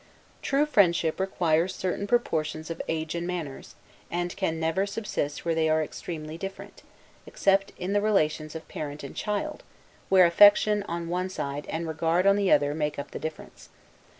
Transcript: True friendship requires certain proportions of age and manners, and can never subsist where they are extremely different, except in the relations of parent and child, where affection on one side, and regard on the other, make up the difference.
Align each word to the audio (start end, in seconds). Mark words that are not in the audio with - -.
True 0.41 0.65
friendship 0.65 1.19
requires 1.19 1.75
certain 1.75 2.07
proportions 2.07 2.71
of 2.71 2.81
age 2.87 3.13
and 3.13 3.27
manners, 3.27 3.75
and 4.09 4.35
can 4.35 4.59
never 4.59 4.87
subsist 4.87 5.45
where 5.45 5.53
they 5.53 5.69
are 5.69 5.83
extremely 5.83 6.39
different, 6.39 6.81
except 7.27 7.71
in 7.77 7.93
the 7.93 8.01
relations 8.01 8.55
of 8.55 8.67
parent 8.67 9.03
and 9.03 9.15
child, 9.15 9.61
where 10.09 10.25
affection 10.25 10.81
on 10.87 11.07
one 11.07 11.29
side, 11.29 11.67
and 11.69 11.87
regard 11.87 12.25
on 12.25 12.35
the 12.35 12.51
other, 12.51 12.73
make 12.73 12.97
up 12.97 13.11
the 13.11 13.19
difference. 13.19 13.69